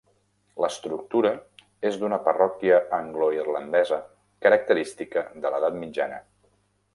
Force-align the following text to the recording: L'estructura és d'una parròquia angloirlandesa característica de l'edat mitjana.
L'estructura 0.63 1.31
és 1.89 1.99
d'una 2.03 2.19
parròquia 2.27 2.79
angloirlandesa 3.01 4.01
característica 4.47 5.25
de 5.45 5.53
l'edat 5.55 5.79
mitjana. 5.85 6.19